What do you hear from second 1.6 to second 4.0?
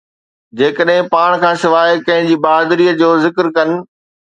سواءِ ڪنهن جي بهادريءَ جو ذڪر ڪن.